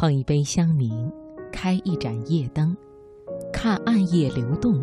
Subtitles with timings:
[0.00, 1.12] 碰一杯香茗，
[1.52, 2.74] 开一盏夜灯，
[3.52, 4.82] 看暗夜流动，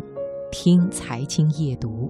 [0.52, 2.08] 听财经夜读。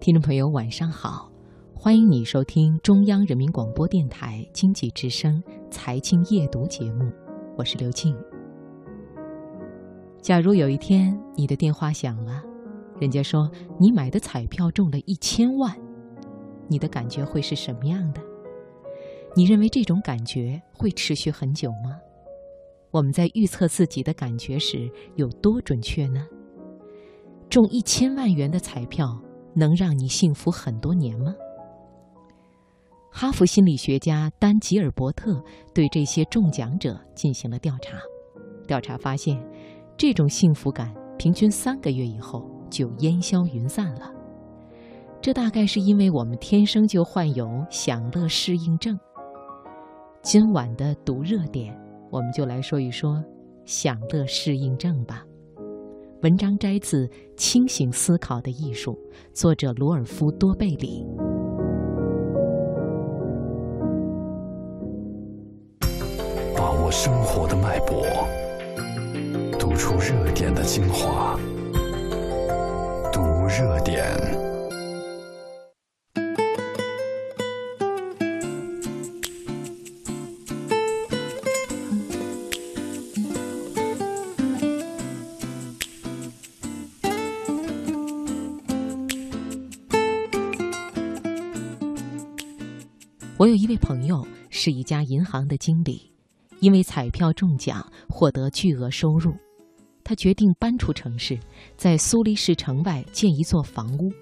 [0.00, 1.30] 听众朋友，晚上好，
[1.72, 5.40] 欢迎你收听中央人民广播电台经济之声
[5.70, 7.08] 财经夜读节目，
[7.56, 8.12] 我是刘静。
[10.20, 12.42] 假如有一天你的电话响了，
[12.98, 13.48] 人家说
[13.78, 15.72] 你买的彩票中了一千万，
[16.66, 18.20] 你的感觉会是什么样的？
[19.34, 21.98] 你认为这种感觉会持续很久吗？
[22.90, 26.26] 我们在预测自己的感觉时有多准确呢？
[27.48, 29.18] 中一千万元的彩票
[29.54, 31.34] 能让你幸福很多年吗？
[33.10, 35.42] 哈佛心理学家丹吉尔伯特
[35.74, 37.98] 对这些中奖者进行了调查，
[38.66, 39.42] 调查发现，
[39.96, 44.12] 这种幸福感平均三个月以后就烟消云散了。
[45.22, 48.98] 这大概是因为我们天生就患有享乐适应症。
[50.22, 51.76] 今晚的读热点，
[52.08, 53.22] 我们就来说一说
[53.64, 55.26] 享乐适应症吧。
[56.22, 58.92] 文章摘自《清醒思考的艺术》，
[59.32, 61.04] 作者罗尔夫多贝里。
[66.56, 68.06] 把握生活的脉搏，
[69.58, 71.36] 读出热点的精华，
[73.12, 74.41] 读热点。
[93.42, 96.00] 我有一位朋友是一家银行的经理，
[96.60, 99.34] 因为彩票中奖获得巨额收入，
[100.04, 101.36] 他决定搬出城市，
[101.76, 104.12] 在苏黎世城外建一座房屋。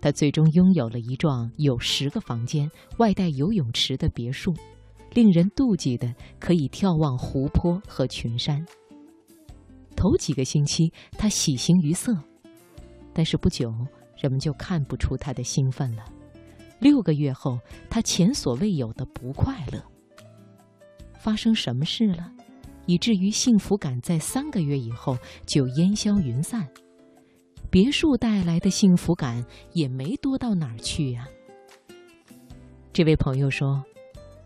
[0.00, 2.68] 他最终拥有了一幢有十个房间、
[2.98, 4.52] 外带游泳池的别墅，
[5.12, 8.66] 令人妒忌的可以眺望湖泊和群山。
[9.94, 12.12] 头几个星期他喜形于色，
[13.12, 13.72] 但是不久
[14.20, 16.04] 人们就看不出他的兴奋了。
[16.84, 17.58] 六个月后，
[17.88, 19.82] 他前所未有的不快乐。
[21.18, 22.30] 发生什么事了，
[22.84, 26.68] 以至于幸福感在三个月以后就烟消云散？
[27.70, 31.26] 别墅带来的幸福感也没多到哪儿去呀。
[32.92, 33.82] 这位朋友说：“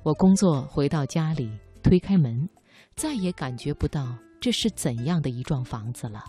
[0.04, 1.50] 我工作回到家里，
[1.82, 2.48] 推开门，
[2.94, 6.24] 再也感觉不到这是怎样的一幢房子了。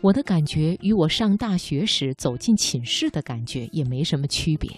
[0.00, 4.70] 我的感觉与我上大学时走进寝室的感觉也没什么区别。”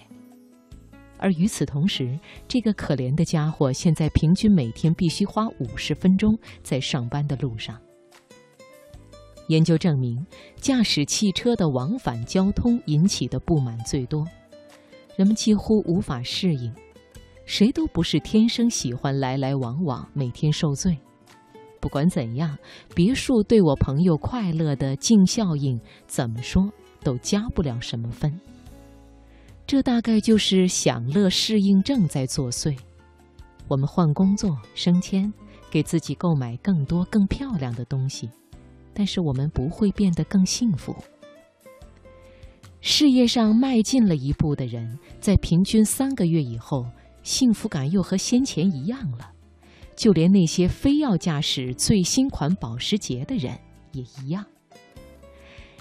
[1.19, 7.81] 而与此同时，这个可怜的家伙现在平均每天必须花五十分钟在上班的路上。
[9.49, 10.27] 研究证明，
[10.57, 14.27] 驾驶汽车的往返交通引起的不满最多，
[15.17, 16.73] 人们几乎无法适应。
[17.45, 20.99] 谁都不是天生喜欢来来往往、每天受罪。
[21.81, 22.59] 不管怎样，
[22.93, 26.69] 别墅对我朋友快乐的净效应，怎么说
[27.05, 28.37] 都加不了什么分。
[29.67, 32.79] 这大概就是享乐适应症在作祟。
[33.67, 35.33] 我们换工作、升迁，
[35.69, 38.31] 给自己购买更多更漂亮的东西，
[38.95, 40.95] 但是我们不会变得更幸福。
[42.81, 46.87] 事业上迈进了一步的人，在平均三个月以后，
[47.25, 49.33] 幸福感又和先前一样了。
[49.97, 53.59] 就连那些非要驾驶最新款保时捷的人
[53.91, 54.45] 也一样。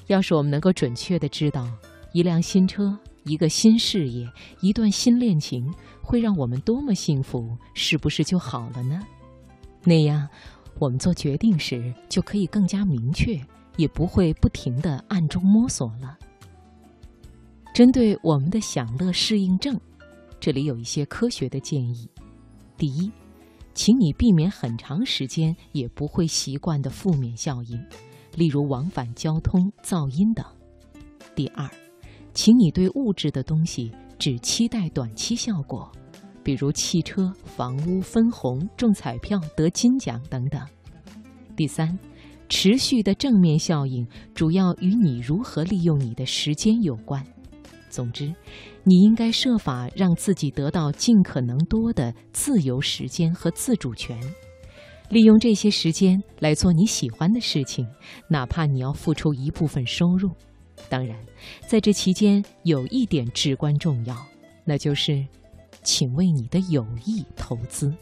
[0.08, 1.70] 要是我们能够准确的知道
[2.14, 2.98] 一辆新车。
[3.26, 4.32] 一个新事业，
[4.62, 9.02] 一段新恋情，会让我们多么幸福，是不是就好了呢？
[9.84, 10.28] 那样，
[10.80, 13.40] 我们做决定时就可以更加明确，
[13.78, 16.18] 也不会不停的暗中摸索了。
[17.74, 19.80] 针对我们的享乐适应症，
[20.40, 22.08] 这里有一些科学的建议：
[22.78, 23.12] 第一，
[23.74, 27.84] 请你避免很长时间也不会习惯的负面效应，
[28.36, 30.46] 例如往返交通、噪音等；
[31.36, 31.68] 第二。
[32.36, 35.90] 请你对物质的东西只期待短期效果，
[36.44, 40.62] 比如汽车、房屋、分红、中彩票、得金奖等等。
[41.56, 41.98] 第三，
[42.50, 47.26] 持续的正面效应主要与你如何利用你的时间有关。
[47.90, 48.36] 总之，
[48.84, 54.20] 你应该设法让自己得到尽可能多的自由时间和自主权，
[55.10, 57.88] 利用这些时间来做你喜欢的事情，
[58.30, 60.30] 哪怕你要付出一部分收入。
[60.90, 61.18] 当然，
[61.68, 64.16] 在这期间有一点至关重要，
[64.64, 65.26] 那就是，
[65.84, 67.94] 请为你的友谊投资。